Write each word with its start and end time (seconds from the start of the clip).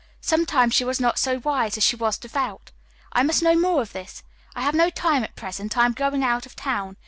"Sometimes 0.19 0.73
she 0.73 0.83
was 0.83 0.99
not 0.99 1.19
so 1.19 1.39
wise 1.43 1.77
as 1.77 1.83
she 1.85 1.95
was 1.95 2.17
devout. 2.17 2.71
I 3.13 3.21
must 3.21 3.43
know 3.43 3.55
more 3.55 3.83
of 3.83 3.93
this. 3.93 4.23
I 4.55 4.61
have 4.63 4.73
no 4.73 4.89
time 4.89 5.23
at 5.23 5.35
present, 5.35 5.77
I 5.77 5.85
am 5.85 5.93
going 5.93 6.23
out 6.23 6.47
of 6.47 6.55
town. 6.55 6.97